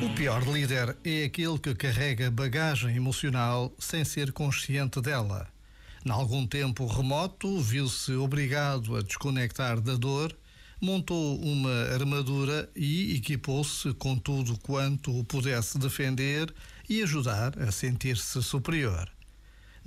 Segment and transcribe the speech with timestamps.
[0.00, 5.48] O pior líder é aquele que carrega bagagem emocional sem ser consciente dela.
[6.06, 10.32] Em algum tempo remoto, viu-se obrigado a desconectar da dor,
[10.80, 16.54] montou uma armadura e equipou-se com tudo quanto o pudesse defender
[16.88, 19.10] e ajudar a sentir-se superior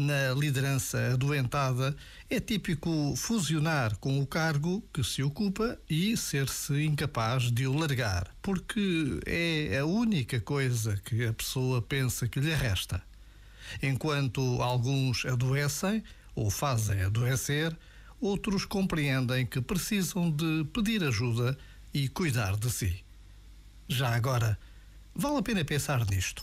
[0.00, 1.94] na liderança adoentada,
[2.28, 8.34] é típico fusionar com o cargo que se ocupa e ser-se incapaz de o largar,
[8.40, 13.02] porque é a única coisa que a pessoa pensa que lhe resta.
[13.82, 16.02] Enquanto alguns adoecem
[16.34, 17.76] ou fazem adoecer,
[18.20, 21.56] outros compreendem que precisam de pedir ajuda
[21.92, 23.04] e cuidar de si.
[23.88, 24.58] Já agora,
[25.14, 26.42] vale a pena pensar nisto.